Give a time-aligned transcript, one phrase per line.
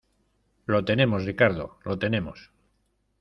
[0.65, 2.49] ¡lo tenemos, Ricardo, lo tenemos!